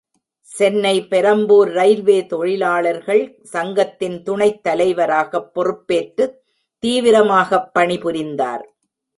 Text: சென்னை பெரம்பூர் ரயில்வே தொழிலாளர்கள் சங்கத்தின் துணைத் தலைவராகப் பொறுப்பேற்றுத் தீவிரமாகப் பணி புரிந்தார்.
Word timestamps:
சென்னை 0.39 1.07
பெரம்பூர் 1.07 1.69
ரயில்வே 1.69 2.25
தொழிலாளர்கள் 2.25 3.39
சங்கத்தின் 3.43 4.23
துணைத் 4.23 4.63
தலைவராகப் 4.63 5.53
பொறுப்பேற்றுத் 5.53 6.35
தீவிரமாகப் 6.83 7.69
பணி 7.73 7.97
புரிந்தார். 7.97 8.65